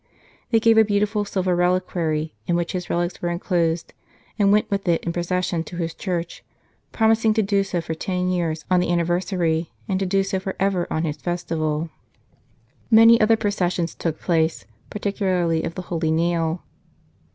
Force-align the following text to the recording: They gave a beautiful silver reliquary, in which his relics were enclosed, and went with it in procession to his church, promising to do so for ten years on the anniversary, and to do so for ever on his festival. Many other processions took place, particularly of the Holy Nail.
They 0.49 0.59
gave 0.59 0.79
a 0.79 0.83
beautiful 0.83 1.25
silver 1.25 1.55
reliquary, 1.55 2.33
in 2.47 2.55
which 2.55 2.71
his 2.71 2.89
relics 2.89 3.21
were 3.21 3.29
enclosed, 3.29 3.93
and 4.39 4.51
went 4.51 4.67
with 4.71 4.87
it 4.87 5.03
in 5.03 5.13
procession 5.13 5.63
to 5.65 5.75
his 5.75 5.93
church, 5.93 6.43
promising 6.91 7.35
to 7.35 7.43
do 7.43 7.63
so 7.63 7.81
for 7.81 7.93
ten 7.93 8.29
years 8.31 8.65
on 8.71 8.79
the 8.79 8.91
anniversary, 8.91 9.71
and 9.87 9.99
to 9.99 10.07
do 10.07 10.23
so 10.23 10.39
for 10.39 10.55
ever 10.59 10.87
on 10.91 11.03
his 11.03 11.17
festival. 11.17 11.91
Many 12.89 13.21
other 13.21 13.37
processions 13.37 13.93
took 13.93 14.19
place, 14.19 14.65
particularly 14.89 15.61
of 15.61 15.75
the 15.75 15.83
Holy 15.83 16.09
Nail. 16.09 16.63